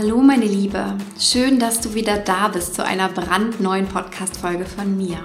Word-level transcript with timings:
Hallo 0.00 0.18
meine 0.18 0.44
Liebe, 0.44 0.96
schön, 1.18 1.58
dass 1.58 1.80
du 1.80 1.92
wieder 1.92 2.18
da 2.18 2.46
bist 2.46 2.76
zu 2.76 2.84
einer 2.84 3.08
brandneuen 3.08 3.88
Podcast-Folge 3.88 4.64
von 4.64 4.96
mir. 4.96 5.18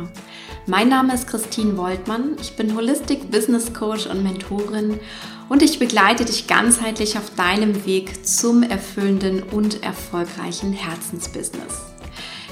Mein 0.66 0.90
Name 0.90 1.14
ist 1.14 1.28
Christine 1.28 1.78
Woltmann, 1.78 2.38
ich 2.42 2.56
bin 2.56 2.76
Holistic 2.76 3.30
Business 3.30 3.72
Coach 3.72 4.08
und 4.08 4.24
Mentorin 4.24 5.00
und 5.48 5.62
ich 5.62 5.78
begleite 5.78 6.26
dich 6.26 6.48
ganzheitlich 6.48 7.20
auf 7.20 7.30
deinem 7.36 7.86
Weg 7.86 8.26
zum 8.26 8.64
erfüllenden 8.64 9.44
und 9.44 9.84
erfolgreichen 9.84 10.74
Herzensbusiness. 10.74 11.84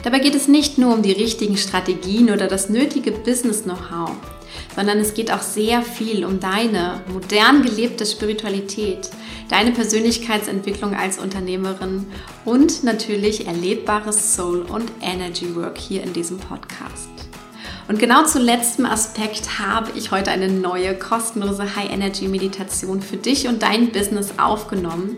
Dabei 0.04 0.20
geht 0.20 0.36
es 0.36 0.48
nicht 0.48 0.78
nur 0.78 0.94
um 0.94 1.02
die 1.02 1.14
richtigen 1.14 1.58
Strategien 1.58 2.30
oder 2.30 2.46
das 2.46 2.70
nötige 2.70 3.14
Business-Know-how, 3.14 4.12
sondern 4.76 5.00
es 5.00 5.14
geht 5.14 5.32
auch 5.32 5.42
sehr 5.42 5.82
viel 5.82 6.26
um 6.26 6.40
deine 6.40 7.02
modern 7.12 7.64
gelebte 7.64 8.06
Spiritualität, 8.06 9.10
deine 9.50 9.72
Persönlichkeitsentwicklung 9.72 10.96
als 10.96 11.20
Unternehmerin 11.20 12.08
und 12.46 12.84
natürlich 12.84 13.48
erlebbares 13.48 14.36
Soul- 14.36 14.62
und 14.62 14.92
Energy 15.02 15.56
Work 15.56 15.78
hier 15.78 16.04
in 16.04 16.14
diesem 16.14 16.38
Podcast. 16.38 17.10
Und 17.88 18.00
genau 18.00 18.24
zu 18.24 18.40
letztem 18.40 18.86
Aspekt 18.86 19.60
habe 19.60 19.92
ich 19.96 20.12
heute 20.12 20.32
eine 20.32 20.48
neue 20.48 20.98
kostenlose 20.98 21.76
High 21.76 21.92
Energy 21.92 22.30
Meditation 22.30 23.02
für 23.02 23.18
dich 23.18 23.50
und 23.50 23.62
dein 23.62 23.92
Business 23.92 24.36
aufgenommen, 24.38 25.18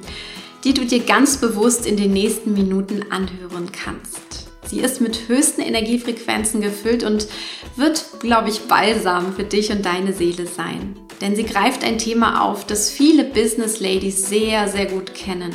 die 0.63 0.73
du 0.73 0.85
dir 0.85 1.01
ganz 1.01 1.37
bewusst 1.37 1.85
in 1.85 1.97
den 1.97 2.13
nächsten 2.13 2.53
Minuten 2.53 3.11
anhören 3.11 3.71
kannst. 3.71 4.32
Sie 4.65 4.79
ist 4.79 5.01
mit 5.01 5.27
höchsten 5.27 5.61
Energiefrequenzen 5.61 6.61
gefüllt 6.61 7.03
und 7.03 7.27
wird, 7.75 8.05
glaube 8.19 8.49
ich, 8.49 8.67
balsam 8.67 9.35
für 9.35 9.43
dich 9.43 9.71
und 9.71 9.85
deine 9.85 10.13
Seele 10.13 10.47
sein. 10.47 10.95
Denn 11.21 11.35
sie 11.35 11.43
greift 11.43 11.83
ein 11.83 11.97
Thema 11.97 12.43
auf, 12.43 12.65
das 12.65 12.89
viele 12.89 13.23
Business 13.23 13.79
Ladies 13.79 14.27
sehr, 14.27 14.67
sehr 14.67 14.87
gut 14.87 15.13
kennen. 15.13 15.53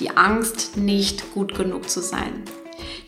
Die 0.00 0.10
Angst, 0.10 0.76
nicht 0.76 1.32
gut 1.34 1.54
genug 1.54 1.88
zu 1.88 2.00
sein. 2.00 2.42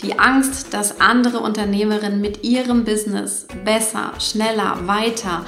Die 0.03 0.19
Angst, 0.19 0.75
dass 0.75 1.01
andere 1.01 1.41
Unternehmerinnen 1.41 2.21
mit 2.21 2.45
ihrem 2.45 2.85
Business 2.85 3.47
besser, 3.65 4.13
schneller, 4.19 4.87
weiter, 4.87 5.47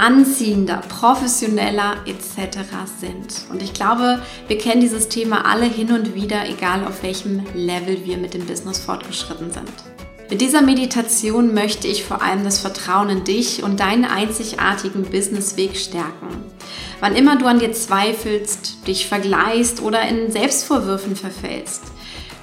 anziehender, 0.00 0.80
professioneller 0.88 1.96
etc. 2.06 2.58
sind. 2.98 3.50
Und 3.50 3.62
ich 3.62 3.74
glaube, 3.74 4.22
wir 4.48 4.58
kennen 4.58 4.80
dieses 4.80 5.08
Thema 5.08 5.44
alle 5.44 5.66
hin 5.66 5.92
und 5.92 6.14
wieder, 6.14 6.48
egal 6.48 6.84
auf 6.86 7.02
welchem 7.02 7.44
Level 7.54 8.04
wir 8.04 8.16
mit 8.16 8.34
dem 8.34 8.46
Business 8.46 8.78
fortgeschritten 8.78 9.52
sind. 9.52 9.70
Mit 10.30 10.40
dieser 10.40 10.62
Meditation 10.62 11.54
möchte 11.54 11.88
ich 11.88 12.04
vor 12.04 12.22
allem 12.22 12.44
das 12.44 12.60
Vertrauen 12.60 13.10
in 13.10 13.24
dich 13.24 13.62
und 13.62 13.80
deinen 13.80 14.04
einzigartigen 14.04 15.02
Businessweg 15.02 15.76
stärken. 15.76 16.44
Wann 17.00 17.16
immer 17.16 17.36
du 17.36 17.46
an 17.46 17.58
dir 17.58 17.72
zweifelst, 17.72 18.86
dich 18.86 19.06
vergleichst 19.06 19.82
oder 19.82 20.08
in 20.08 20.30
Selbstvorwürfen 20.30 21.16
verfällst, 21.16 21.82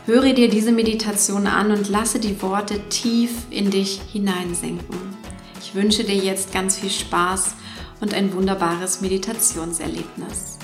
höre 0.06 0.34
dir 0.34 0.50
diese 0.50 0.74
Meditation 0.74 1.48
an 1.48 1.72
und 1.72 1.90
lasse 1.90 2.20
die 2.20 2.42
Worte 2.42 2.80
tief 2.90 3.32
in 3.50 3.72
dich 3.72 4.02
hineinsinken. 4.12 5.18
Ich 5.68 5.76
wünsche 5.76 6.06
dir 6.06 6.16
jetzt 6.16 6.54
ganz 6.54 6.80
viel 6.80 6.90
Spaß 6.90 7.56
und 8.00 8.14
ein 8.14 8.34
wunderbares 8.34 9.02
Meditationserlebnis. 9.02 10.60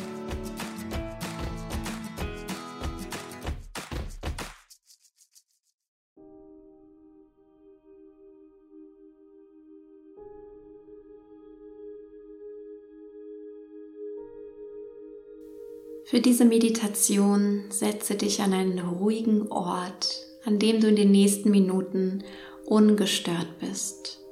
Für 16.05 16.21
diese 16.21 16.45
Meditation 16.45 17.65
setze 17.67 18.15
dich 18.15 18.41
an 18.41 18.53
einen 18.53 18.79
ruhigen 18.79 19.51
Ort, 19.51 20.25
an 20.45 20.59
dem 20.59 20.79
du 20.79 20.87
in 20.87 20.95
den 20.95 21.11
nächsten 21.11 21.51
Minuten 21.51 22.23
ungestört 22.65 23.59
bist. 23.59 24.22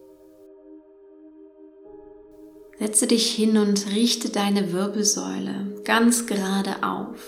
Setze 2.81 3.05
dich 3.05 3.29
hin 3.31 3.59
und 3.59 3.91
richte 3.91 4.29
deine 4.29 4.73
Wirbelsäule 4.73 5.83
ganz 5.83 6.25
gerade 6.25 6.81
auf. 6.81 7.19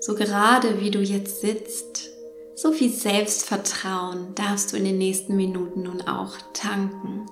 So 0.00 0.16
gerade 0.16 0.80
wie 0.80 0.90
du 0.90 0.98
jetzt 0.98 1.42
sitzt, 1.42 2.10
so 2.56 2.72
viel 2.72 2.90
Selbstvertrauen 2.90 4.34
darfst 4.34 4.72
du 4.72 4.76
in 4.78 4.84
den 4.84 4.98
nächsten 4.98 5.36
Minuten 5.36 5.84
nun 5.84 6.02
auch 6.08 6.32
tanken. 6.54 7.26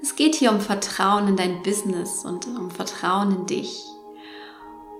Es 0.00 0.14
geht 0.14 0.36
hier 0.36 0.52
um 0.52 0.60
Vertrauen 0.60 1.26
in 1.26 1.36
dein 1.36 1.64
Business 1.64 2.24
und 2.24 2.46
um 2.46 2.70
Vertrauen 2.70 3.38
in 3.38 3.46
dich. 3.46 3.82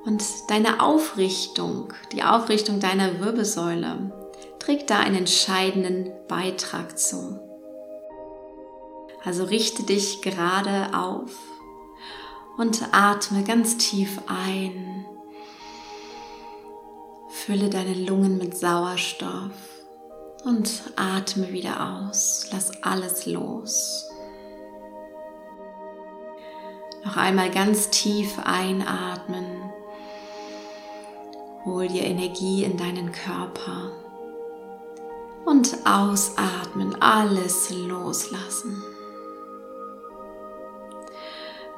Und 0.04 0.24
deine 0.48 0.82
Aufrichtung, 0.82 1.92
die 2.10 2.24
Aufrichtung 2.24 2.80
deiner 2.80 3.20
Wirbelsäule, 3.20 4.10
trägt 4.58 4.90
da 4.90 4.98
einen 4.98 5.18
entscheidenden 5.18 6.10
Beitrag 6.26 6.98
zu. 6.98 7.45
Also 9.26 9.42
richte 9.42 9.82
dich 9.82 10.22
gerade 10.22 10.96
auf 10.96 11.32
und 12.56 12.94
atme 12.94 13.42
ganz 13.42 13.76
tief 13.76 14.20
ein. 14.28 15.04
Fülle 17.28 17.68
deine 17.68 17.94
Lungen 17.94 18.38
mit 18.38 18.56
Sauerstoff 18.56 19.50
und 20.44 20.84
atme 20.94 21.52
wieder 21.52 22.08
aus. 22.08 22.46
Lass 22.52 22.84
alles 22.84 23.26
los. 23.26 24.04
Noch 27.04 27.16
einmal 27.16 27.50
ganz 27.50 27.90
tief 27.90 28.38
einatmen. 28.38 29.44
Hol 31.64 31.88
dir 31.88 32.04
Energie 32.04 32.62
in 32.62 32.76
deinen 32.76 33.10
Körper. 33.10 33.90
Und 35.44 35.78
ausatmen, 35.84 37.02
alles 37.02 37.70
loslassen. 37.70 38.84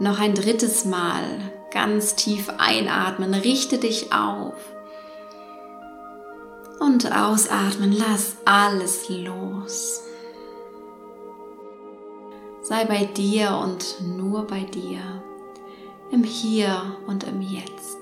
Noch 0.01 0.21
ein 0.21 0.35
drittes 0.35 0.85
Mal 0.85 1.25
ganz 1.73 2.15
tief 2.15 2.51
einatmen, 2.57 3.35
richte 3.35 3.79
dich 3.79 4.13
auf. 4.13 4.55
Und 6.79 7.11
ausatmen, 7.13 7.93
lass 7.93 8.37
alles 8.45 9.09
los. 9.09 10.03
Sei 12.63 12.85
bei 12.85 13.05
dir 13.07 13.59
und 13.63 13.97
nur 14.17 14.47
bei 14.47 14.61
dir, 14.61 15.01
im 16.13 16.23
Hier 16.23 16.97
und 17.07 17.25
im 17.25 17.41
Jetzt. 17.41 17.99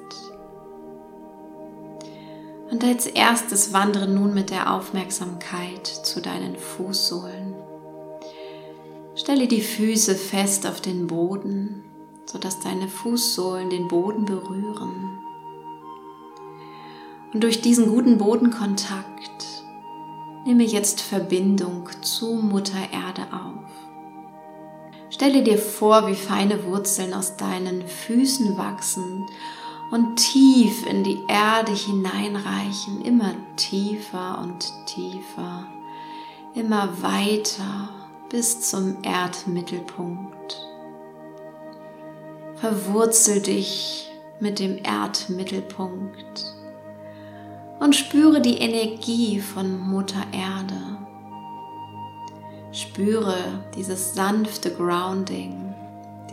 Und 2.70 2.84
als 2.84 3.06
erstes 3.06 3.72
wandere 3.72 4.06
nun 4.06 4.34
mit 4.34 4.50
der 4.50 4.72
Aufmerksamkeit 4.74 5.86
zu 5.86 6.20
deinen 6.20 6.56
Fußsohlen. 6.56 7.55
Stelle 9.26 9.48
die 9.48 9.60
Füße 9.60 10.14
fest 10.14 10.68
auf 10.68 10.80
den 10.80 11.08
Boden, 11.08 11.82
sodass 12.26 12.60
deine 12.60 12.86
Fußsohlen 12.86 13.70
den 13.70 13.88
Boden 13.88 14.24
berühren. 14.24 15.18
Und 17.34 17.42
durch 17.42 17.60
diesen 17.60 17.88
guten 17.88 18.18
Bodenkontakt 18.18 19.64
nehme 20.44 20.62
jetzt 20.62 21.00
Verbindung 21.00 21.88
zu 22.02 22.34
Mutter 22.34 22.78
Erde 22.92 23.22
auf. 23.32 23.68
Stelle 25.10 25.42
dir 25.42 25.58
vor, 25.58 26.06
wie 26.06 26.14
feine 26.14 26.62
Wurzeln 26.62 27.12
aus 27.12 27.36
deinen 27.36 27.84
Füßen 27.84 28.56
wachsen 28.56 29.26
und 29.90 30.14
tief 30.14 30.86
in 30.86 31.02
die 31.02 31.18
Erde 31.26 31.72
hineinreichen, 31.72 33.02
immer 33.02 33.34
tiefer 33.56 34.38
und 34.40 34.72
tiefer, 34.86 35.66
immer 36.54 37.02
weiter 37.02 37.95
bis 38.28 38.70
zum 38.70 38.98
Erdmittelpunkt. 39.02 40.66
Verwurzel 42.56 43.40
dich 43.40 44.10
mit 44.40 44.58
dem 44.58 44.78
Erdmittelpunkt 44.82 46.54
und 47.78 47.94
spüre 47.94 48.40
die 48.40 48.58
Energie 48.58 49.40
von 49.40 49.78
Mutter 49.78 50.22
Erde. 50.32 50.98
Spüre 52.72 53.36
dieses 53.74 54.14
sanfte 54.14 54.70
Grounding, 54.74 55.74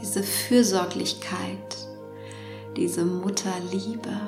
diese 0.02 0.24
Fürsorglichkeit, 0.24 1.78
diese 2.76 3.06
Mutterliebe. 3.06 4.20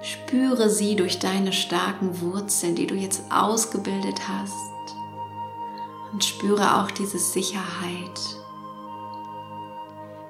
Spüre 0.00 0.70
sie 0.70 0.96
durch 0.96 1.18
deine 1.18 1.52
starken 1.52 2.20
Wurzeln, 2.20 2.74
die 2.74 2.86
du 2.86 2.94
jetzt 2.94 3.22
ausgebildet 3.30 4.28
hast 4.28 4.71
und 6.12 6.24
spüre 6.24 6.78
auch 6.78 6.90
diese 6.90 7.18
Sicherheit. 7.18 8.20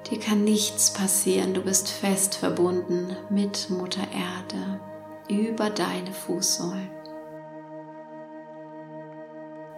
Dir 0.09 0.19
kann 0.19 0.43
nichts 0.43 0.93
passieren, 0.93 1.53
du 1.53 1.61
bist 1.61 1.89
fest 1.89 2.35
verbunden 2.35 3.15
mit 3.29 3.69
Mutter 3.69 4.05
Erde 4.13 4.79
über 5.29 5.69
deine 5.69 6.11
Fußsohlen. 6.11 6.89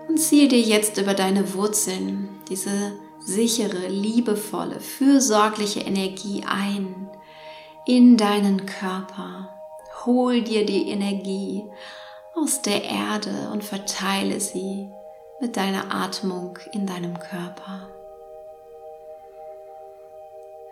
Und 0.07 0.19
ziehe 0.19 0.47
dir 0.47 0.61
jetzt 0.61 0.97
über 0.97 1.13
deine 1.13 1.53
Wurzeln 1.53 2.29
diese 2.49 2.93
sichere, 3.19 3.87
liebevolle, 3.87 4.79
fürsorgliche 4.79 5.81
Energie 5.81 6.43
ein 6.47 7.09
in 7.85 8.17
deinen 8.17 8.65
Körper, 8.65 9.55
Hol 10.05 10.43
dir 10.43 10.65
die 10.65 10.89
Energie 10.89 11.63
aus 12.35 12.61
der 12.61 12.83
Erde 12.83 13.49
und 13.51 13.63
verteile 13.63 14.39
sie 14.39 14.91
mit 15.39 15.57
deiner 15.57 15.93
Atmung 15.93 16.57
in 16.71 16.85
deinem 16.87 17.19
Körper. 17.19 17.89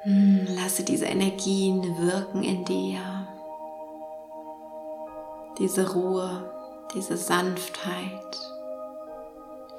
Hm, 0.04 0.48
lasse 0.56 0.83
diese 0.83 1.06
Energien 1.06 1.81
wirken 1.98 2.44
in 2.44 2.65
dir. 2.65 3.00
Diese 5.60 5.94
Ruhe, 5.94 6.51
diese 6.94 7.15
Sanftheit, 7.15 8.38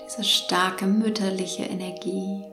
diese 0.04 0.24
starke 0.24 0.86
mütterliche 0.86 1.64
Energie. 1.64 2.44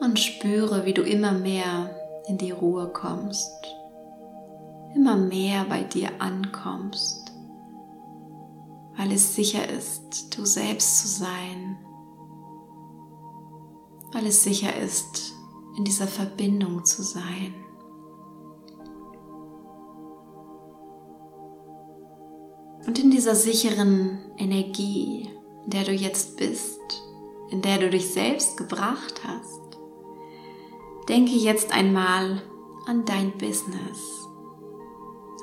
Und 0.00 0.20
spüre, 0.20 0.84
wie 0.84 0.94
du 0.94 1.02
immer 1.02 1.32
mehr 1.32 1.90
in 2.26 2.38
die 2.38 2.50
Ruhe 2.50 2.88
kommst, 2.88 3.66
immer 4.94 5.16
mehr 5.16 5.64
bei 5.68 5.82
dir 5.82 6.10
ankommst, 6.18 7.25
weil 8.96 9.12
es 9.12 9.34
sicher 9.34 9.68
ist, 9.68 10.36
du 10.36 10.44
selbst 10.44 11.00
zu 11.00 11.08
sein, 11.08 11.78
weil 14.12 14.26
es 14.26 14.42
sicher 14.42 14.74
ist, 14.76 15.34
in 15.76 15.84
dieser 15.84 16.06
Verbindung 16.06 16.84
zu 16.84 17.02
sein. 17.02 17.54
Und 22.86 22.98
in 22.98 23.10
dieser 23.10 23.34
sicheren 23.34 24.18
Energie, 24.38 25.28
in 25.64 25.70
der 25.70 25.84
du 25.84 25.92
jetzt 25.92 26.36
bist, 26.36 26.80
in 27.50 27.60
der 27.60 27.78
du 27.78 27.90
dich 27.90 28.12
selbst 28.12 28.56
gebracht 28.56 29.20
hast, 29.26 29.60
denke 31.08 31.32
jetzt 31.32 31.72
einmal 31.72 32.42
an 32.86 33.04
dein 33.04 33.32
Business, 33.32 34.25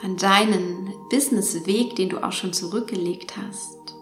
an 0.03 0.17
deinen 0.17 0.93
Businessweg, 1.09 1.95
den 1.95 2.09
du 2.09 2.23
auch 2.23 2.33
schon 2.33 2.53
zurückgelegt 2.53 3.35
hast. 3.37 3.95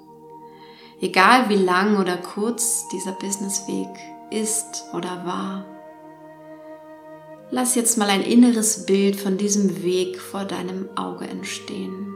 Egal 0.99 1.49
wie 1.49 1.55
lang 1.55 1.99
oder 1.99 2.17
kurz 2.17 2.87
dieser 2.89 3.11
Businessweg 3.11 3.89
ist 4.31 4.85
oder 4.93 5.25
war. 5.25 5.65
Lass 7.51 7.75
jetzt 7.75 7.97
mal 7.97 8.09
ein 8.09 8.21
inneres 8.21 8.85
Bild 8.85 9.15
von 9.15 9.37
diesem 9.37 9.83
Weg 9.83 10.19
vor 10.19 10.45
deinem 10.45 10.89
Auge 10.95 11.25
entstehen. 11.27 12.15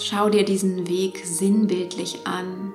Schau 0.00 0.30
dir 0.30 0.44
diesen 0.44 0.88
Weg 0.88 1.22
sinnbildlich 1.24 2.26
an. 2.26 2.72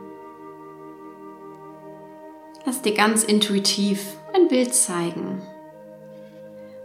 Lass 2.66 2.82
dir 2.82 2.94
ganz 2.94 3.24
intuitiv 3.24 4.18
ein 4.34 4.48
Bild 4.48 4.74
zeigen 4.74 5.42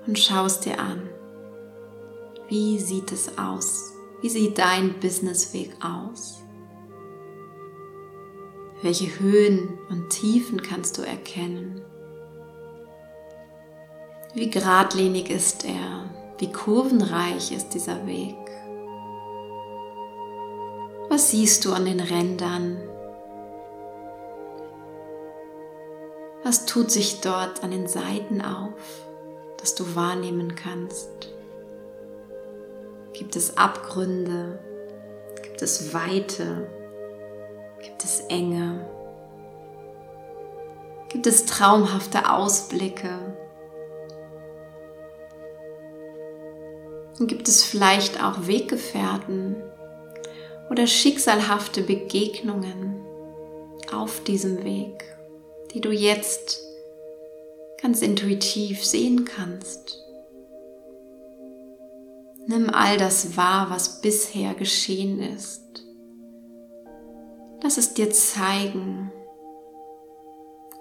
und 0.06 0.18
schau 0.18 0.46
es 0.46 0.60
dir 0.60 0.78
an. 0.78 1.08
Wie 2.52 2.78
sieht 2.78 3.12
es 3.12 3.38
aus? 3.38 3.94
Wie 4.20 4.28
sieht 4.28 4.58
dein 4.58 5.00
Businessweg 5.00 5.74
aus? 5.82 6.42
Welche 8.82 9.18
Höhen 9.18 9.78
und 9.88 10.10
Tiefen 10.10 10.60
kannst 10.60 10.98
du 10.98 11.02
erkennen? 11.02 11.80
Wie 14.34 14.50
geradlinig 14.50 15.30
ist 15.30 15.64
er? 15.64 16.10
Wie 16.40 16.52
kurvenreich 16.52 17.52
ist 17.52 17.70
dieser 17.70 18.06
Weg? 18.06 18.36
Was 21.08 21.30
siehst 21.30 21.64
du 21.64 21.72
an 21.72 21.86
den 21.86 22.00
Rändern? 22.00 22.76
Was 26.44 26.66
tut 26.66 26.90
sich 26.90 27.22
dort 27.22 27.64
an 27.64 27.70
den 27.70 27.88
Seiten 27.88 28.42
auf, 28.42 29.06
das 29.56 29.74
du 29.74 29.96
wahrnehmen 29.96 30.54
kannst? 30.54 31.31
Gibt 33.12 33.36
es 33.36 33.56
Abgründe? 33.56 34.58
Gibt 35.42 35.62
es 35.62 35.92
Weite? 35.92 36.68
Gibt 37.82 38.04
es 38.04 38.20
Enge? 38.28 38.88
Gibt 41.08 41.26
es 41.26 41.44
traumhafte 41.44 42.30
Ausblicke? 42.30 43.36
Und 47.18 47.26
gibt 47.26 47.48
es 47.48 47.62
vielleicht 47.62 48.22
auch 48.22 48.46
Weggefährten 48.46 49.62
oder 50.70 50.86
schicksalhafte 50.86 51.82
Begegnungen 51.82 53.04
auf 53.92 54.24
diesem 54.24 54.64
Weg, 54.64 55.04
die 55.74 55.82
du 55.82 55.90
jetzt 55.90 56.62
ganz 57.82 58.00
intuitiv 58.00 58.84
sehen 58.84 59.24
kannst. 59.24 60.02
Nimm 62.46 62.70
all 62.70 62.96
das 62.96 63.36
wahr, 63.36 63.70
was 63.70 64.00
bisher 64.00 64.54
geschehen 64.54 65.20
ist. 65.20 65.84
Lass 67.62 67.76
es 67.76 67.94
dir 67.94 68.10
zeigen, 68.10 69.12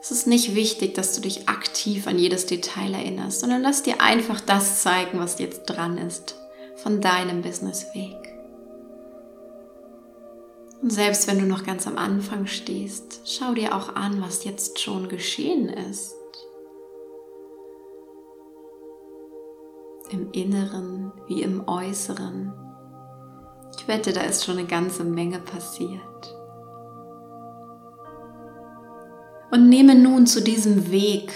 es 0.01 0.09
ist 0.09 0.25
nicht 0.25 0.55
wichtig, 0.55 0.95
dass 0.95 1.13
du 1.15 1.21
dich 1.21 1.47
aktiv 1.47 2.07
an 2.07 2.17
jedes 2.17 2.47
Detail 2.47 2.95
erinnerst, 2.95 3.41
sondern 3.41 3.61
lass 3.61 3.83
dir 3.83 4.01
einfach 4.01 4.41
das 4.41 4.81
zeigen, 4.81 5.19
was 5.19 5.37
jetzt 5.37 5.65
dran 5.65 5.99
ist 5.99 6.35
von 6.75 7.01
deinem 7.01 7.43
Businessweg. 7.43 8.17
Und 10.81 10.91
selbst 10.91 11.27
wenn 11.27 11.37
du 11.37 11.45
noch 11.45 11.63
ganz 11.63 11.85
am 11.85 11.99
Anfang 11.99 12.47
stehst, 12.47 13.21
schau 13.25 13.53
dir 13.53 13.75
auch 13.75 13.95
an, 13.95 14.19
was 14.23 14.43
jetzt 14.43 14.79
schon 14.79 15.07
geschehen 15.07 15.69
ist. 15.69 16.15
Im 20.11 20.29
Inneren 20.33 21.13
wie 21.27 21.41
im 21.41 21.69
Äußeren. 21.69 22.51
Ich 23.77 23.87
wette, 23.87 24.11
da 24.11 24.21
ist 24.21 24.43
schon 24.43 24.57
eine 24.57 24.67
ganze 24.67 25.05
Menge 25.05 25.39
passiert. 25.39 26.35
Und 29.53 29.69
nehme 29.69 29.95
nun 29.95 30.27
zu 30.27 30.41
diesem 30.41 30.91
Weg, 30.91 31.31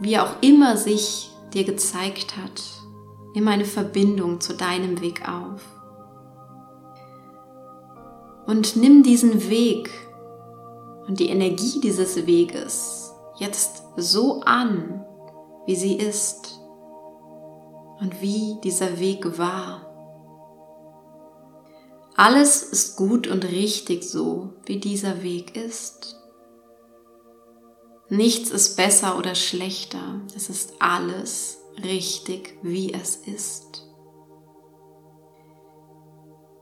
wie 0.00 0.14
er 0.14 0.24
auch 0.24 0.34
immer 0.40 0.76
sich 0.76 1.30
dir 1.54 1.62
gezeigt 1.62 2.36
hat, 2.36 2.62
nimm 3.34 3.46
eine 3.46 3.64
Verbindung 3.64 4.40
zu 4.40 4.54
deinem 4.54 5.00
Weg 5.00 5.28
auf. 5.28 5.62
Und 8.46 8.74
nimm 8.74 9.04
diesen 9.04 9.48
Weg 9.48 9.90
und 11.06 11.20
die 11.20 11.28
Energie 11.28 11.78
dieses 11.80 12.26
Weges 12.26 13.12
jetzt 13.38 13.84
so 13.96 14.40
an, 14.40 15.04
wie 15.66 15.76
sie 15.76 15.94
ist 15.94 16.61
und 18.02 18.20
wie 18.20 18.56
dieser 18.64 18.98
Weg 18.98 19.38
war. 19.38 19.88
Alles 22.16 22.62
ist 22.62 22.96
gut 22.96 23.28
und 23.28 23.44
richtig 23.44 24.02
so, 24.02 24.54
wie 24.66 24.80
dieser 24.80 25.22
Weg 25.22 25.56
ist. 25.56 26.18
Nichts 28.08 28.50
ist 28.50 28.76
besser 28.76 29.16
oder 29.16 29.34
schlechter. 29.34 30.20
Es 30.36 30.50
ist 30.50 30.74
alles 30.80 31.58
richtig, 31.82 32.58
wie 32.62 32.92
es 32.92 33.16
ist. 33.16 33.86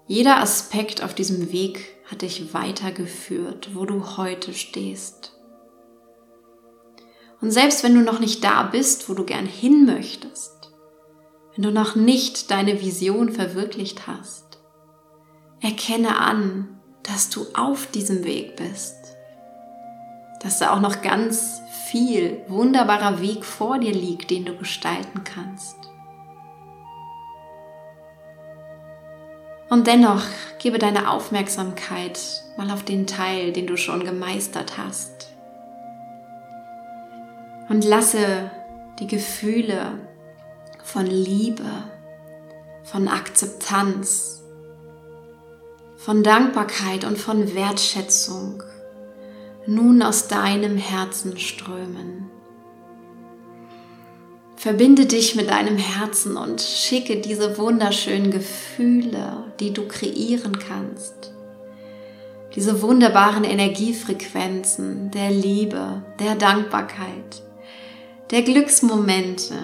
Jeder 0.07 0.41
Aspekt 0.41 1.03
auf 1.03 1.15
diesem 1.15 1.51
Weg 1.53 1.97
hat 2.05 2.23
dich 2.23 2.53
weitergeführt, 2.53 3.75
wo 3.75 3.87
du 3.87 4.19
heute 4.19 4.53
stehst. 4.53 5.33
Und 7.41 7.51
selbst 7.51 7.83
wenn 7.83 7.95
du 7.95 8.03
noch 8.03 8.21
nicht 8.21 8.45
da 8.45 8.65
bist, 8.65 9.09
wo 9.09 9.15
du 9.15 9.25
gern 9.25 9.47
hin 9.47 9.87
möchtest, 9.87 10.60
wenn 11.61 11.75
du 11.75 11.79
noch 11.79 11.95
nicht 11.95 12.50
deine 12.50 12.81
Vision 12.81 13.31
verwirklicht 13.31 14.07
hast, 14.07 14.61
erkenne 15.61 16.17
an, 16.19 16.81
dass 17.02 17.29
du 17.29 17.45
auf 17.55 17.87
diesem 17.87 18.25
Weg 18.25 18.57
bist 18.57 19.00
dass 20.40 20.59
da 20.59 20.73
auch 20.73 20.81
noch 20.81 21.02
ganz 21.02 21.62
viel 21.71 22.43
wunderbarer 22.49 23.21
Weg 23.21 23.45
vor 23.45 23.79
dir 23.79 23.93
liegt, 23.93 24.31
den 24.31 24.47
du 24.47 24.57
gestalten 24.57 25.23
kannst. 25.23 25.76
Und 29.69 29.87
dennoch 29.87 30.23
gebe 30.59 30.79
deine 30.79 31.11
Aufmerksamkeit 31.11 32.19
mal 32.57 32.71
auf 32.71 32.83
den 32.83 33.07
Teil, 33.07 33.52
den 33.52 33.67
du 33.67 33.76
schon 33.76 34.05
gemeistert 34.05 34.79
hast. 34.79 35.29
Und 37.69 37.85
lasse 37.85 38.50
die 38.99 39.07
Gefühle 39.07 39.93
von 40.85 41.07
Liebe, 41.07 41.65
von 42.85 43.09
Akzeptanz, 43.09 44.43
von 45.97 46.23
Dankbarkeit 46.23 47.05
und 47.05 47.19
von 47.19 47.55
Wertschätzung 47.55 48.63
nun 49.67 50.03
aus 50.03 50.29
deinem 50.29 50.77
Herzen 50.77 51.39
strömen. 51.39 52.31
Verbinde 54.57 55.07
dich 55.07 55.37
mit 55.37 55.49
deinem 55.49 55.79
Herzen 55.79 56.37
und 56.37 56.61
schicke 56.61 57.17
diese 57.21 57.57
wunderschönen 57.57 58.31
Gefühle, 58.31 59.45
die 59.59 59.73
du 59.73 59.89
kreieren 59.89 60.59
kannst. 60.59 61.33
Diese 62.55 62.83
wunderbaren 62.83 63.45
Energiefrequenzen 63.45 65.11
der 65.13 65.31
Liebe, 65.31 66.03
der 66.19 66.35
Dankbarkeit, 66.35 67.43
der 68.31 68.43
Glücksmomente, 68.43 69.55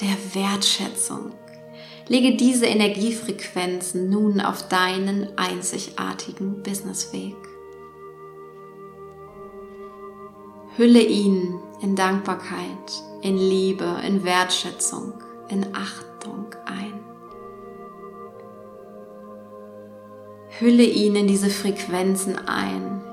der 0.00 0.34
Wertschätzung 0.34 1.32
lege 2.08 2.36
diese 2.36 2.66
Energiefrequenzen 2.66 4.08
nun 4.08 4.40
auf 4.40 4.68
deinen 4.68 5.36
einzigartigen 5.36 6.62
Businessweg. 6.62 7.36
Hülle 10.76 11.02
ihn 11.02 11.60
in 11.82 11.94
Dankbarkeit, 11.96 13.02
in 13.22 13.36
Liebe, 13.36 13.98
in 14.06 14.24
Wertschätzung, 14.24 15.12
in 15.48 15.66
Achtung 15.74 16.46
ein. 16.64 16.98
Hülle 20.58 20.84
ihn 20.84 21.14
in 21.14 21.26
diese 21.26 21.50
Frequenzen 21.50 22.48
ein. 22.48 23.03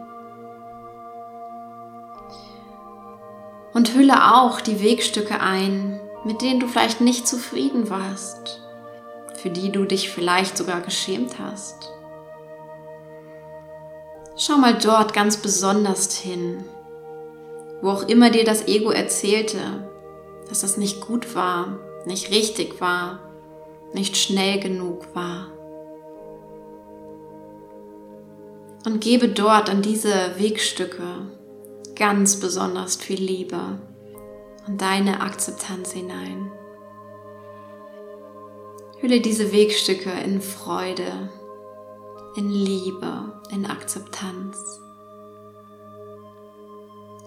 Und 3.73 3.93
hülle 3.93 4.33
auch 4.35 4.61
die 4.61 4.81
Wegstücke 4.81 5.39
ein, 5.39 5.99
mit 6.23 6.41
denen 6.41 6.59
du 6.59 6.67
vielleicht 6.67 7.01
nicht 7.01 7.27
zufrieden 7.27 7.89
warst, 7.89 8.61
für 9.35 9.49
die 9.49 9.71
du 9.71 9.85
dich 9.85 10.09
vielleicht 10.09 10.57
sogar 10.57 10.81
geschämt 10.81 11.39
hast. 11.39 11.89
Schau 14.37 14.57
mal 14.57 14.73
dort 14.73 15.13
ganz 15.13 15.37
besonders 15.37 16.15
hin 16.17 16.65
wo 17.81 17.89
auch 17.89 18.07
immer 18.07 18.29
dir 18.29 18.43
das 18.43 18.67
Ego 18.67 18.91
erzählte, 18.91 19.59
dass 20.47 20.61
das 20.61 20.77
nicht 20.77 21.01
gut 21.01 21.35
war, 21.35 21.79
nicht 22.05 22.31
richtig 22.31 22.79
war, 22.79 23.19
nicht 23.93 24.17
schnell 24.17 24.59
genug 24.59 25.07
war. 25.13 25.47
Und 28.85 29.01
gebe 29.01 29.27
dort 29.27 29.69
an 29.69 29.81
diese 29.81 30.13
Wegstücke 30.37 31.03
ganz 32.01 32.39
besonders 32.39 32.95
viel 32.95 33.21
Liebe 33.21 33.79
und 34.65 34.81
deine 34.81 35.21
Akzeptanz 35.21 35.91
hinein. 35.91 36.51
Hülle 38.99 39.21
diese 39.21 39.51
Wegstücke 39.51 40.09
in 40.09 40.41
Freude, 40.41 41.29
in 42.37 42.49
Liebe, 42.49 43.39
in 43.51 43.67
Akzeptanz 43.67 44.57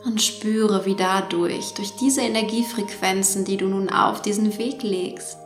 und 0.04 0.20
spüre, 0.20 0.84
wie 0.86 0.96
dadurch, 0.96 1.74
durch 1.74 1.94
diese 1.94 2.22
Energiefrequenzen, 2.22 3.44
die 3.44 3.56
du 3.56 3.68
nun 3.68 3.90
auf 3.90 4.22
diesen 4.22 4.58
Weg 4.58 4.82
legst, 4.82 5.38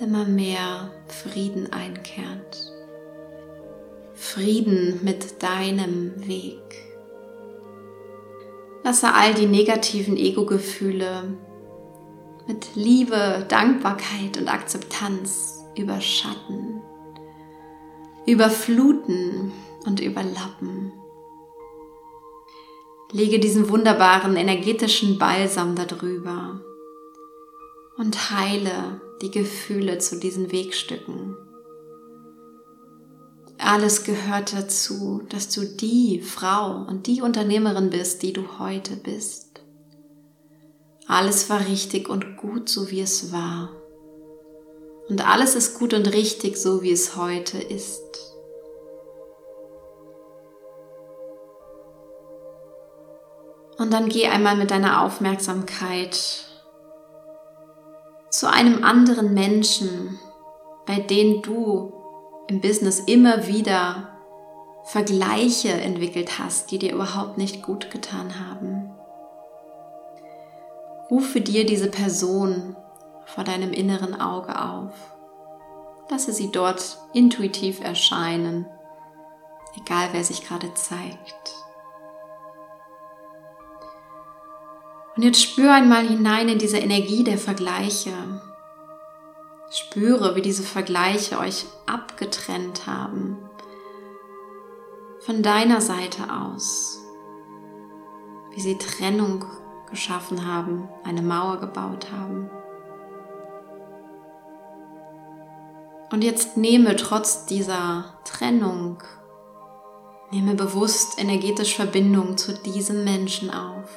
immer 0.00 0.24
mehr 0.24 0.90
Frieden 1.06 1.72
einkehrt. 1.72 2.72
Frieden 4.14 4.98
mit 5.04 5.44
deinem 5.44 6.26
Weg. 6.26 6.85
Lasse 8.86 9.12
all 9.12 9.34
die 9.34 9.46
negativen 9.46 10.16
Ego-Gefühle 10.16 11.36
mit 12.46 12.76
Liebe, 12.76 13.44
Dankbarkeit 13.48 14.36
und 14.38 14.46
Akzeptanz 14.46 15.64
überschatten, 15.76 16.80
überfluten 18.26 19.50
und 19.86 19.98
überlappen. 19.98 20.92
Lege 23.10 23.40
diesen 23.40 23.68
wunderbaren 23.70 24.36
energetischen 24.36 25.18
Balsam 25.18 25.74
darüber 25.74 26.60
und 27.96 28.30
heile 28.30 29.00
die 29.20 29.32
Gefühle 29.32 29.98
zu 29.98 30.20
diesen 30.20 30.52
Wegstücken. 30.52 31.36
Alles 33.58 34.04
gehört 34.04 34.52
dazu, 34.52 35.22
dass 35.28 35.48
du 35.48 35.64
die 35.64 36.20
Frau 36.20 36.84
und 36.86 37.06
die 37.06 37.22
Unternehmerin 37.22 37.90
bist, 37.90 38.22
die 38.22 38.32
du 38.32 38.58
heute 38.58 38.96
bist. 38.96 39.62
Alles 41.08 41.48
war 41.48 41.60
richtig 41.60 42.08
und 42.08 42.36
gut, 42.36 42.68
so 42.68 42.90
wie 42.90 43.00
es 43.00 43.32
war. 43.32 43.70
Und 45.08 45.26
alles 45.26 45.54
ist 45.54 45.78
gut 45.78 45.94
und 45.94 46.12
richtig, 46.12 46.56
so 46.56 46.82
wie 46.82 46.90
es 46.90 47.16
heute 47.16 47.58
ist. 47.58 48.02
Und 53.78 53.92
dann 53.92 54.08
geh 54.08 54.26
einmal 54.26 54.56
mit 54.56 54.70
deiner 54.70 55.02
Aufmerksamkeit 55.02 56.18
zu 58.30 58.50
einem 58.50 58.82
anderen 58.82 59.32
Menschen, 59.32 60.18
bei 60.86 60.98
dem 60.98 61.42
du 61.42 61.95
im 62.48 62.60
Business 62.60 63.00
immer 63.00 63.46
wieder 63.46 64.08
Vergleiche 64.84 65.72
entwickelt 65.72 66.38
hast, 66.38 66.70
die 66.70 66.78
dir 66.78 66.92
überhaupt 66.94 67.38
nicht 67.38 67.62
gut 67.62 67.90
getan 67.90 68.38
haben. 68.38 68.90
Rufe 71.10 71.40
dir 71.40 71.66
diese 71.66 71.90
Person 71.90 72.76
vor 73.24 73.42
deinem 73.44 73.72
inneren 73.72 74.20
Auge 74.20 74.62
auf. 74.62 74.92
Lasse 76.08 76.32
sie 76.32 76.52
dort 76.52 76.98
intuitiv 77.12 77.80
erscheinen, 77.80 78.66
egal 79.76 80.10
wer 80.12 80.22
sich 80.22 80.46
gerade 80.46 80.72
zeigt. 80.74 81.54
Und 85.16 85.22
jetzt 85.22 85.42
spür 85.42 85.72
einmal 85.72 86.06
hinein 86.06 86.48
in 86.48 86.58
diese 86.58 86.78
Energie 86.78 87.24
der 87.24 87.38
Vergleiche. 87.38 88.12
Spüre, 89.78 90.34
wie 90.36 90.40
diese 90.40 90.62
Vergleiche 90.62 91.38
euch 91.38 91.66
abgetrennt 91.84 92.86
haben. 92.86 93.36
Von 95.20 95.42
deiner 95.42 95.82
Seite 95.82 96.32
aus. 96.32 96.98
Wie 98.52 98.60
sie 98.62 98.78
Trennung 98.78 99.44
geschaffen 99.90 100.46
haben, 100.46 100.88
eine 101.04 101.20
Mauer 101.20 101.60
gebaut 101.60 102.06
haben. 102.10 102.48
Und 106.10 106.24
jetzt 106.24 106.56
nehme 106.56 106.96
trotz 106.96 107.44
dieser 107.44 108.06
Trennung, 108.24 109.02
nehme 110.30 110.54
bewusst 110.54 111.20
energetisch 111.20 111.76
Verbindung 111.76 112.38
zu 112.38 112.54
diesem 112.54 113.04
Menschen 113.04 113.50
auf. 113.50 113.90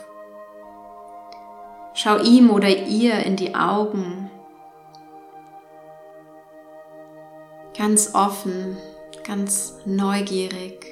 Schau 1.93 2.17
ihm 2.17 2.50
oder 2.50 2.67
ihr 2.67 3.13
in 3.19 3.38
die 3.38 3.55
Augen. 3.55 4.28
Ganz 7.79 8.13
offen, 8.13 8.75
ganz 9.25 9.75
neugierig. 9.86 10.86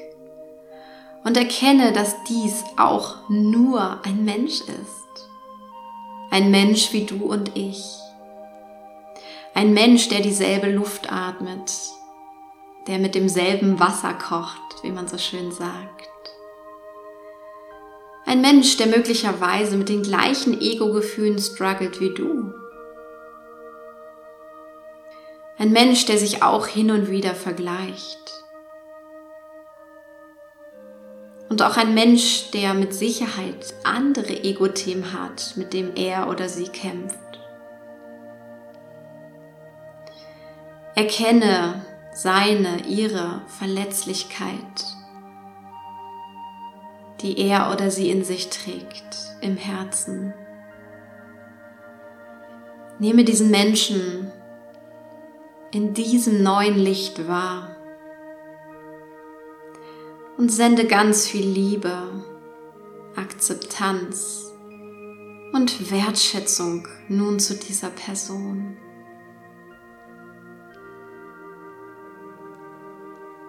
Und 1.26 1.36
erkenne, 1.36 1.92
dass 1.92 2.16
dies 2.30 2.64
auch 2.78 3.28
nur 3.28 4.00
ein 4.06 4.24
Mensch 4.24 4.62
ist. 4.62 5.28
Ein 6.32 6.50
Mensch 6.50 6.94
wie 6.94 7.04
du 7.04 7.26
und 7.26 7.58
ich. 7.58 7.84
Ein 9.54 9.74
Mensch, 9.74 10.08
der 10.08 10.22
dieselbe 10.22 10.72
Luft 10.72 11.12
atmet, 11.12 11.74
der 12.88 13.00
mit 13.00 13.16
demselben 13.16 13.82
Wasser 13.82 14.14
kocht, 14.14 14.82
wie 14.82 14.92
man 14.92 15.10
so 15.10 15.18
schön 15.18 15.52
sagt. 15.52 16.08
Ein 18.26 18.40
Mensch, 18.40 18.78
der 18.78 18.88
möglicherweise 18.88 19.76
mit 19.76 19.90
den 19.90 20.04
gleichen 20.04 20.62
Ego-Gefühlen 20.62 21.38
struggelt 21.38 22.00
wie 22.00 22.14
du. 22.14 22.54
Ein 25.58 25.72
Mensch, 25.72 26.06
der 26.06 26.18
sich 26.18 26.44
auch 26.44 26.68
hin 26.68 26.92
und 26.92 27.10
wieder 27.10 27.34
vergleicht. 27.34 28.20
Und 31.50 31.62
auch 31.62 31.78
ein 31.78 31.94
Mensch, 31.94 32.52
der 32.52 32.74
mit 32.74 32.94
Sicherheit 32.94 33.74
andere 33.84 34.44
Ego-Themen 34.44 35.14
hat, 35.14 35.54
mit 35.56 35.74
dem 35.74 35.96
er 35.96 36.30
oder 36.30 36.50
sie 36.50 36.68
kämpft. 36.68 37.18
Erkenne 40.96 41.86
seine, 42.14 42.86
ihre 42.88 43.42
Verletzlichkeit 43.48 44.98
die 47.22 47.40
er 47.40 47.72
oder 47.72 47.90
sie 47.90 48.10
in 48.10 48.24
sich 48.24 48.50
trägt, 48.50 49.36
im 49.42 49.58
Herzen. 49.58 50.34
Nehme 53.00 53.24
diesen 53.24 53.50
Menschen 53.50 54.32
in 55.72 55.94
diesem 55.94 56.44
neuen 56.44 56.78
Licht 56.78 57.28
wahr 57.28 57.76
und 60.38 60.50
sende 60.50 60.86
ganz 60.86 61.28
viel 61.28 61.46
Liebe, 61.46 62.24
Akzeptanz 63.16 64.54
und 65.54 65.92
Wertschätzung 65.92 66.88
nun 67.10 67.40
zu 67.40 67.56
dieser 67.56 67.90
Person. 67.90 68.78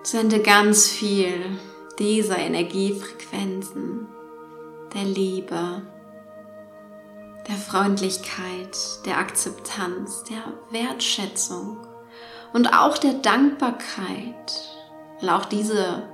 Sende 0.02 0.40
ganz 0.40 0.88
viel 0.88 1.58
dieser 1.98 2.38
Energiefrequenzen 2.38 4.08
der 4.94 5.04
Liebe, 5.04 5.82
der 7.46 7.56
Freundlichkeit, 7.56 9.04
der 9.04 9.18
Akzeptanz, 9.18 10.24
der 10.24 10.42
Wertschätzung 10.70 11.87
und 12.52 12.68
auch 12.68 12.98
der 12.98 13.14
Dankbarkeit, 13.14 14.52
weil 15.20 15.30
auch 15.30 15.44
diese 15.44 16.08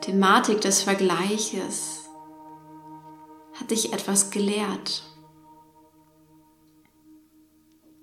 Thematik 0.00 0.60
des 0.60 0.82
Vergleiches 0.82 2.04
hat 3.54 3.70
dich 3.70 3.92
etwas 3.92 4.30
gelehrt. 4.30 5.02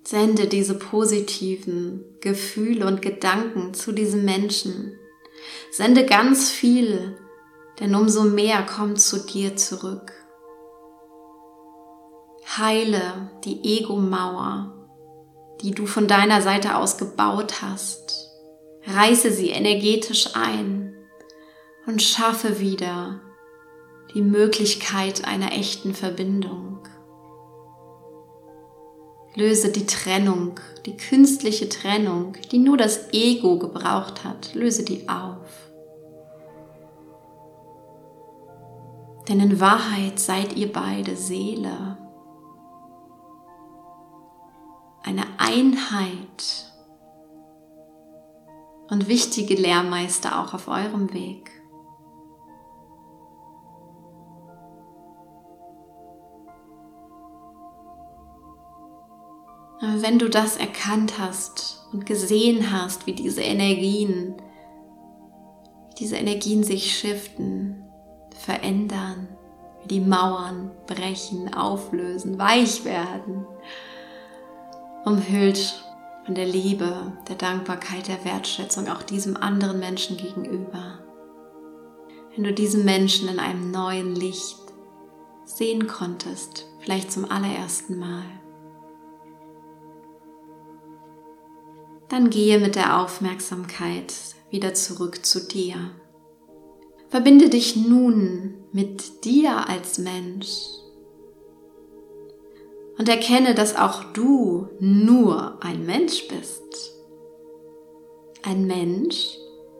Sende 0.02 0.46
diese 0.46 0.74
positiven 0.74 2.04
Gefühle 2.20 2.86
und 2.86 3.00
Gedanken 3.00 3.72
zu 3.72 3.92
diesem 3.92 4.24
Menschen. 4.24 4.98
Sende 5.70 6.04
ganz 6.04 6.50
viel, 6.50 7.16
denn 7.80 7.94
umso 7.94 8.24
mehr 8.24 8.62
kommt 8.64 9.00
zu 9.00 9.24
dir 9.24 9.56
zurück. 9.56 10.12
Heile 12.56 13.30
die 13.44 13.64
Ego-Mauer, 13.78 14.73
die 15.62 15.70
du 15.70 15.86
von 15.86 16.06
deiner 16.06 16.42
Seite 16.42 16.76
aus 16.76 16.98
gebaut 16.98 17.62
hast. 17.62 18.30
Reiße 18.86 19.30
sie 19.30 19.50
energetisch 19.50 20.30
ein 20.34 20.94
und 21.86 22.02
schaffe 22.02 22.60
wieder 22.60 23.20
die 24.14 24.22
Möglichkeit 24.22 25.26
einer 25.26 25.52
echten 25.52 25.94
Verbindung. 25.94 26.80
Löse 29.34 29.72
die 29.72 29.86
Trennung, 29.86 30.60
die 30.86 30.96
künstliche 30.96 31.68
Trennung, 31.68 32.36
die 32.52 32.58
nur 32.58 32.76
das 32.76 33.12
Ego 33.12 33.58
gebraucht 33.58 34.22
hat, 34.22 34.54
löse 34.54 34.84
die 34.84 35.08
auf. 35.08 35.64
Denn 39.28 39.40
in 39.40 39.58
Wahrheit 39.58 40.20
seid 40.20 40.54
ihr 40.56 40.72
beide 40.72 41.16
Seele. 41.16 42.03
Eine 45.04 45.24
Einheit 45.38 46.72
und 48.88 49.06
wichtige 49.06 49.54
Lehrmeister 49.54 50.40
auch 50.40 50.54
auf 50.54 50.66
eurem 50.68 51.12
Weg. 51.12 51.50
wenn 60.04 60.18
du 60.18 60.28
das 60.28 60.56
erkannt 60.56 61.18
hast 61.18 61.86
und 61.92 62.06
gesehen 62.06 62.72
hast, 62.72 63.06
wie 63.06 63.12
diese 63.12 63.42
Energien, 63.42 64.34
diese 65.98 66.16
Energien 66.16 66.64
sich 66.64 66.96
shiften, 66.98 67.84
verändern, 68.36 69.28
wie 69.82 69.88
die 69.88 70.00
Mauern 70.00 70.70
brechen, 70.86 71.54
auflösen, 71.54 72.38
weich 72.38 72.84
werden, 72.84 73.43
umhüllt 75.04 75.84
von 76.24 76.34
der 76.34 76.46
Liebe, 76.46 77.12
der 77.28 77.36
Dankbarkeit, 77.36 78.08
der 78.08 78.24
Wertschätzung 78.24 78.88
auch 78.88 79.02
diesem 79.02 79.36
anderen 79.36 79.78
Menschen 79.78 80.16
gegenüber. 80.16 80.98
Wenn 82.34 82.44
du 82.44 82.52
diesen 82.52 82.84
Menschen 82.84 83.28
in 83.28 83.38
einem 83.38 83.70
neuen 83.70 84.14
Licht 84.14 84.58
sehen 85.44 85.86
konntest, 85.86 86.66
vielleicht 86.80 87.12
zum 87.12 87.30
allerersten 87.30 87.98
Mal. 87.98 88.24
dann 92.14 92.30
gehe 92.30 92.60
mit 92.60 92.76
der 92.76 93.00
Aufmerksamkeit 93.00 94.14
wieder 94.48 94.72
zurück 94.72 95.26
zu 95.26 95.48
dir. 95.48 95.90
Verbinde 97.08 97.48
dich 97.48 97.74
nun 97.74 98.54
mit 98.72 99.24
dir 99.24 99.68
als 99.68 99.98
Mensch 99.98 100.48
und 102.98 103.08
erkenne, 103.08 103.54
dass 103.54 103.76
auch 103.76 104.04
du 104.12 104.68
nur 104.78 105.62
ein 105.62 105.84
Mensch 105.84 106.28
bist. 106.28 106.94
Ein 108.42 108.66
Mensch 108.66 109.38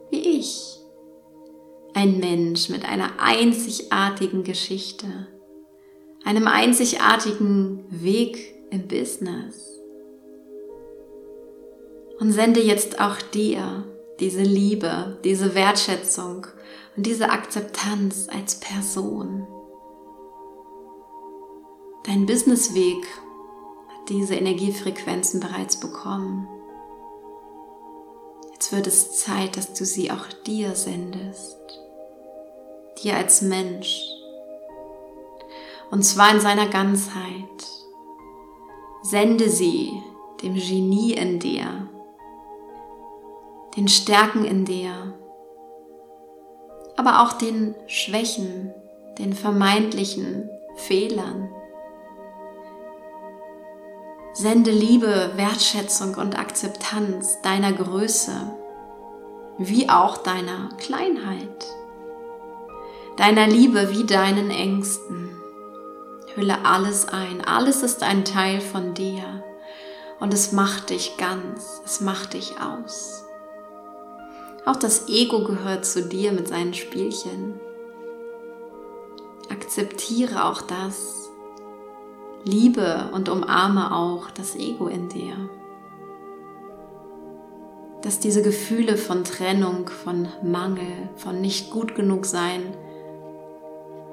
wie 0.09 0.39
ich. 0.39 0.77
Ein 1.93 2.19
Mensch 2.19 2.69
mit 2.69 2.83
einer 2.83 3.19
einzigartigen 3.19 4.43
Geschichte, 4.43 5.27
einem 6.25 6.47
einzigartigen 6.47 7.85
Weg 7.89 8.53
im 8.69 8.87
Business 8.87 9.79
und 12.19 12.31
sende 12.31 12.61
jetzt 12.61 12.99
auch 12.99 13.21
dir 13.21 13.85
diese 14.19 14.41
Liebe, 14.41 15.17
diese 15.23 15.55
Wertschätzung 15.55 16.47
und 16.95 17.05
diese 17.05 17.29
Akzeptanz 17.29 18.27
als 18.29 18.59
Person. 18.59 19.47
Dein 22.05 22.27
Businessweg 22.27 23.03
hat 23.87 24.09
diese 24.09 24.35
Energiefrequenzen 24.35 25.39
bereits 25.39 25.79
bekommen. 25.79 26.47
Jetzt 28.53 28.71
wird 28.71 28.85
es 28.85 29.17
Zeit, 29.17 29.57
dass 29.57 29.73
du 29.73 29.85
sie 29.85 30.11
auch 30.11 30.27
dir 30.45 30.75
sendest. 30.75 31.57
Dir 33.01 33.17
als 33.17 33.41
Mensch. 33.41 34.03
Und 35.89 36.03
zwar 36.03 36.31
in 36.31 36.41
seiner 36.41 36.67
Ganzheit. 36.67 37.65
Sende 39.01 39.49
sie 39.49 39.91
dem 40.43 40.53
Genie 40.53 41.13
in 41.13 41.39
dir, 41.39 41.89
den 43.75 43.87
Stärken 43.87 44.45
in 44.45 44.65
dir, 44.65 45.13
aber 46.97 47.23
auch 47.23 47.33
den 47.33 47.75
Schwächen, 47.87 48.73
den 49.17 49.33
vermeintlichen 49.33 50.49
Fehlern. 50.75 51.49
Sende 54.37 54.69
Liebe, 54.69 55.31
Wertschätzung 55.37 56.15
und 56.15 56.37
Akzeptanz 56.37 57.41
deiner 57.41 57.71
Größe, 57.71 58.33
wie 59.57 59.89
auch 59.89 60.17
deiner 60.17 60.71
Kleinheit, 60.77 61.65
deiner 63.15 63.47
Liebe 63.47 63.91
wie 63.91 64.03
deinen 64.03 64.51
Ängsten. 64.51 65.29
Hülle 66.35 66.65
alles 66.65 67.07
ein, 67.07 67.45
alles 67.45 67.81
ist 67.81 68.03
ein 68.03 68.25
Teil 68.25 68.59
von 68.59 68.93
dir 68.93 69.23
und 70.19 70.33
es 70.33 70.51
macht 70.51 70.89
dich 70.89 71.15
ganz, 71.15 71.81
es 71.85 72.01
macht 72.01 72.33
dich 72.33 72.55
aus. 72.59 73.23
Auch 74.65 74.75
das 74.75 75.07
Ego 75.07 75.45
gehört 75.45 75.85
zu 75.85 76.03
dir 76.03 76.33
mit 76.33 76.49
seinen 76.49 76.73
Spielchen. 76.73 77.57
Akzeptiere 79.49 80.43
auch 80.43 80.61
das. 80.61 81.24
Liebe 82.45 83.09
und 83.11 83.27
umarme 83.27 83.91
auch 83.91 84.29
das 84.29 84.55
Ego 84.55 84.87
in 84.87 85.09
dir. 85.09 85.35
Dass 88.03 88.19
diese 88.19 88.43
Gefühle 88.43 88.97
von 88.97 89.23
Trennung, 89.23 89.89
von 89.89 90.27
Mangel, 90.43 91.09
von 91.15 91.41
nicht 91.41 91.71
gut 91.71 91.95
genug 91.95 92.25
sein 92.25 92.61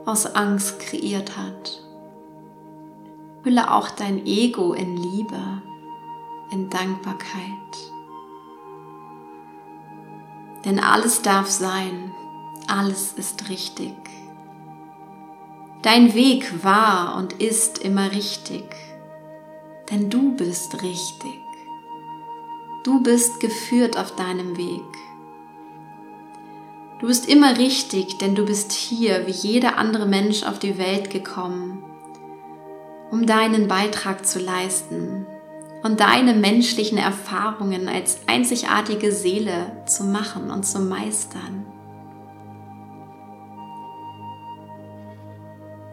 aus 0.07 0.27
Angst 0.35 0.81
kreiert 0.81 1.37
hat. 1.37 1.83
Hülle 3.45 3.73
auch 3.73 3.91
dein 3.91 4.25
Ego 4.27 4.73
in 4.73 4.97
Liebe, 4.97 5.63
in 6.51 6.71
Dankbarkeit. 6.71 7.53
Denn 10.65 10.79
alles 10.79 11.23
darf 11.23 11.49
sein, 11.49 12.13
alles 12.67 13.13
ist 13.13 13.49
richtig. 13.49 13.95
Dein 15.83 16.15
Weg 16.15 16.63
war 16.63 17.17
und 17.17 17.43
ist 17.43 17.79
immer 17.79 18.13
richtig, 18.13 18.65
denn 19.91 20.11
du 20.11 20.37
bist 20.37 20.81
richtig. 20.81 21.41
Du 22.85 23.03
bist 23.03 23.41
geführt 23.41 23.99
auf 23.99 24.15
deinem 24.15 24.57
Weg. 24.57 24.81
Du 27.01 27.09
bist 27.09 27.29
immer 27.29 27.59
richtig, 27.59 28.19
denn 28.19 28.37
du 28.37 28.45
bist 28.45 28.71
hier 28.71 29.27
wie 29.27 29.33
jeder 29.33 29.77
andere 29.77 30.07
Mensch 30.07 30.45
auf 30.45 30.61
die 30.61 30.79
Welt 30.79 31.11
gekommen, 31.11 31.83
um 33.11 33.27
deinen 33.27 33.67
Beitrag 33.67 34.25
zu 34.25 34.39
leisten, 34.39 35.27
und 35.83 35.99
deine 35.99 36.35
menschlichen 36.35 36.97
Erfahrungen 36.97 37.89
als 37.89 38.21
einzigartige 38.29 39.11
Seele 39.11 39.83
zu 39.87 40.05
machen 40.05 40.53
und 40.53 40.65
zu 40.65 40.79
meistern. 40.79 41.67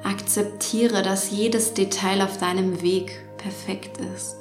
Akzeptiere, 0.09 1.03
dass 1.03 1.29
jedes 1.29 1.75
Detail 1.75 2.23
auf 2.23 2.37
deinem 2.37 2.81
Weg 2.81 3.11
perfekt 3.37 3.99
ist. 4.15 4.37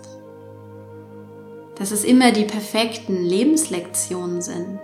Dass 1.77 1.91
es 1.91 2.05
immer 2.05 2.33
die 2.33 2.47
perfekten 2.47 3.23
Lebenslektionen 3.23 4.41
sind, 4.41 4.81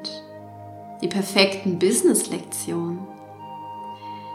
die 1.00 1.08
perfekten 1.08 1.78
Businesslektionen. 1.78 2.98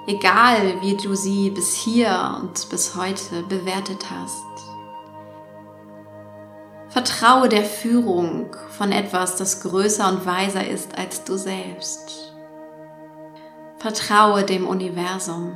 Egal, 0.07 0.81
wie 0.81 0.97
du 0.97 1.13
sie 1.13 1.51
bis 1.51 1.75
hier 1.75 2.39
und 2.41 2.67
bis 2.71 2.95
heute 2.95 3.43
bewertet 3.43 4.07
hast. 4.09 4.43
Vertraue 6.89 7.47
der 7.47 7.63
Führung 7.63 8.55
von 8.71 8.91
etwas, 8.91 9.35
das 9.35 9.61
größer 9.61 10.09
und 10.09 10.25
weiser 10.25 10.67
ist 10.67 10.97
als 10.97 11.23
du 11.25 11.37
selbst. 11.37 12.33
Vertraue 13.77 14.43
dem 14.43 14.67
Universum 14.67 15.53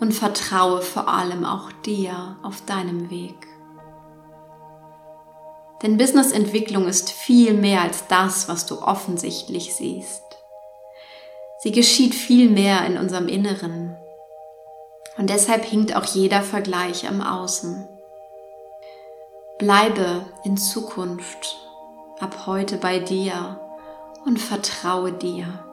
und 0.00 0.12
vertraue 0.12 0.82
vor 0.82 1.08
allem 1.08 1.44
auch 1.44 1.70
dir 1.84 2.36
auf 2.42 2.60
deinem 2.66 3.10
Weg. 3.10 3.46
Denn 5.82 5.98
Businessentwicklung 5.98 6.86
ist 6.86 7.10
viel 7.10 7.52
mehr 7.52 7.82
als 7.82 8.06
das, 8.06 8.48
was 8.48 8.66
du 8.66 8.80
offensichtlich 8.80 9.74
siehst. 9.74 10.22
Sie 11.58 11.72
geschieht 11.72 12.14
viel 12.14 12.48
mehr 12.50 12.86
in 12.86 12.98
unserem 12.98 13.28
Inneren. 13.28 13.96
Und 15.16 15.30
deshalb 15.30 15.64
hinkt 15.64 15.94
auch 15.94 16.04
jeder 16.04 16.42
Vergleich 16.42 17.08
am 17.08 17.20
Außen. 17.20 17.88
Bleibe 19.58 20.26
in 20.44 20.56
Zukunft 20.56 21.56
ab 22.18 22.46
heute 22.46 22.76
bei 22.76 22.98
dir 22.98 23.60
und 24.24 24.38
vertraue 24.38 25.12
dir. 25.12 25.64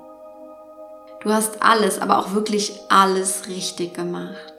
Du 1.22 1.32
hast 1.32 1.62
alles, 1.62 2.00
aber 2.00 2.18
auch 2.18 2.34
wirklich 2.34 2.80
alles 2.90 3.48
richtig 3.48 3.94
gemacht. 3.94 4.54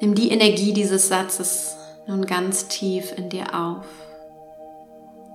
Nimm 0.00 0.14
die 0.14 0.30
Energie 0.30 0.74
dieses 0.74 1.08
Satzes 1.08 1.76
nun 2.06 2.26
ganz 2.26 2.68
tief 2.68 3.12
in 3.16 3.30
dir 3.30 3.54
auf. 3.54 3.86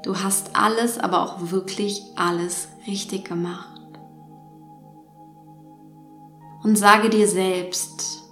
Du 0.04 0.22
hast 0.22 0.56
alles, 0.56 1.00
aber 1.00 1.24
auch 1.24 1.52
wirklich 1.52 2.04
alles 2.16 2.68
richtig 2.86 3.26
gemacht. 3.26 3.82
Und 6.64 6.78
sage 6.78 7.10
dir 7.10 7.28
selbst, 7.28 8.24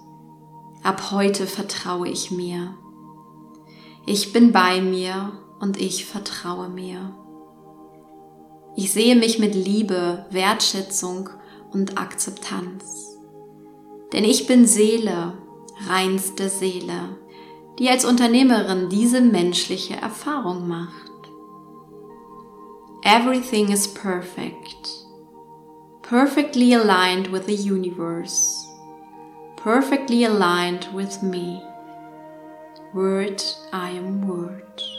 ab 0.84 1.10
heute 1.10 1.46
vertraue 1.46 2.08
ich 2.08 2.30
mir. 2.30 2.74
Ich 4.06 4.32
bin 4.32 4.52
bei 4.52 4.80
mir 4.80 5.32
und 5.58 5.80
ich 5.80 6.06
vertraue 6.06 6.68
mir. 6.68 7.14
Ich 8.78 8.92
sehe 8.92 9.16
mich 9.16 9.38
mit 9.38 9.54
Liebe, 9.54 10.26
Wertschätzung 10.30 11.30
und 11.72 11.96
Akzeptanz. 11.96 13.16
Denn 14.12 14.22
ich 14.22 14.46
bin 14.46 14.66
Seele, 14.66 15.32
reinste 15.88 16.50
Seele, 16.50 17.16
die 17.78 17.88
als 17.88 18.04
Unternehmerin 18.04 18.90
diese 18.90 19.22
menschliche 19.22 19.96
Erfahrung 19.96 20.68
macht. 20.68 21.12
Everything 23.02 23.70
is 23.70 23.88
perfect, 23.88 24.88
perfectly 26.02 26.74
aligned 26.74 27.32
with 27.32 27.46
the 27.46 27.54
universe, 27.54 28.66
perfectly 29.56 30.24
aligned 30.26 30.86
with 30.92 31.22
me. 31.22 31.62
Word, 32.92 33.42
I 33.72 33.90
am 33.96 34.26
Word. 34.28 34.95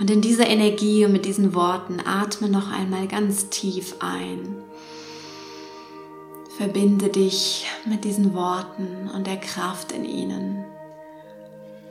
Und 0.00 0.10
in 0.10 0.20
dieser 0.20 0.46
Energie 0.46 1.04
und 1.04 1.12
mit 1.12 1.24
diesen 1.24 1.54
Worten 1.54 2.00
atme 2.04 2.48
noch 2.48 2.70
einmal 2.70 3.08
ganz 3.08 3.48
tief 3.48 3.96
ein. 3.98 4.62
Verbinde 6.56 7.08
dich 7.08 7.66
mit 7.84 8.04
diesen 8.04 8.34
Worten 8.34 9.10
und 9.14 9.26
der 9.26 9.38
Kraft 9.38 9.92
in 9.92 10.04
ihnen. 10.04 10.64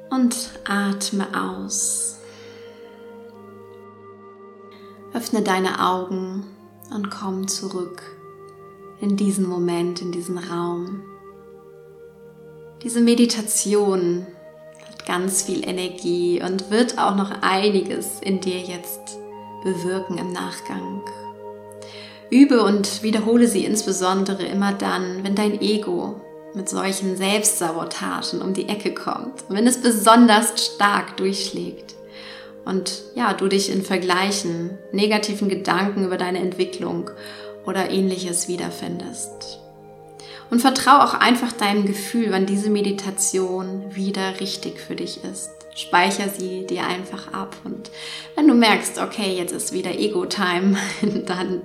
Und 0.09 0.51
atme 0.65 1.27
aus. 1.33 2.19
Öffne 5.13 5.41
deine 5.41 5.85
Augen 5.85 6.45
und 6.93 7.09
komm 7.09 7.47
zurück 7.47 8.01
in 9.01 9.17
diesen 9.17 9.47
Moment, 9.47 10.01
in 10.01 10.11
diesen 10.11 10.37
Raum. 10.37 11.03
Diese 12.83 13.01
Meditation 13.01 14.27
ganz 15.07 15.43
viel 15.43 15.67
Energie 15.67 16.41
und 16.43 16.69
wird 16.69 16.99
auch 16.99 17.15
noch 17.15 17.31
einiges 17.41 18.19
in 18.19 18.41
dir 18.41 18.59
jetzt 18.59 19.17
bewirken 19.63 20.17
im 20.17 20.33
Nachgang. 20.33 21.01
Übe 22.29 22.61
und 22.61 23.03
wiederhole 23.03 23.47
sie 23.47 23.63
insbesondere 23.63 24.43
immer 24.43 24.73
dann, 24.73 25.23
wenn 25.23 25.33
dein 25.33 25.61
Ego 25.61 26.21
mit 26.53 26.67
solchen 26.67 27.15
Selbstsabotagen 27.15 28.41
um 28.41 28.53
die 28.53 28.67
Ecke 28.67 28.93
kommt, 28.93 29.45
wenn 29.47 29.65
es 29.65 29.81
besonders 29.81 30.65
stark 30.65 31.15
durchschlägt 31.17 31.95
und 32.65 33.03
ja, 33.15 33.33
du 33.33 33.47
dich 33.47 33.71
in 33.71 33.83
Vergleichen, 33.83 34.77
negativen 34.91 35.47
Gedanken 35.47 36.03
über 36.03 36.17
deine 36.17 36.39
Entwicklung 36.39 37.09
oder 37.65 37.89
ähnliches 37.89 38.49
wiederfindest. 38.49 39.59
Und 40.49 40.61
vertraue 40.61 41.03
auch 41.03 41.13
einfach 41.13 41.51
deinem 41.51 41.85
Gefühl, 41.85 42.31
wann 42.31 42.45
diese 42.45 42.69
Meditation 42.69 43.95
wieder 43.95 44.39
richtig 44.39 44.79
für 44.79 44.95
dich 44.95 45.23
ist. 45.23 45.49
Speicher 45.75 46.29
sie 46.29 46.65
dir 46.65 46.85
einfach 46.85 47.33
ab. 47.33 47.55
Und 47.63 47.91
wenn 48.35 48.47
du 48.47 48.53
merkst, 48.53 48.99
okay, 48.99 49.35
jetzt 49.35 49.51
ist 49.51 49.73
wieder 49.73 49.91
Ego-Time, 49.91 50.77
dann 51.25 51.61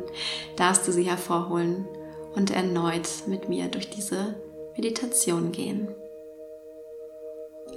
darfst 0.57 0.87
du 0.87 0.92
sie 0.92 1.05
hervorholen 1.05 1.87
und 2.35 2.51
erneut 2.51 3.09
mit 3.27 3.49
mir 3.49 3.68
durch 3.68 3.88
diese 3.88 4.35
Meditation 4.77 5.53
gehen. 5.53 5.88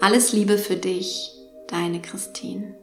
Alles 0.02 0.34
Liebe 0.34 0.58
für 0.58 0.76
dich, 0.76 1.32
deine 1.68 2.02
Christine. 2.02 2.76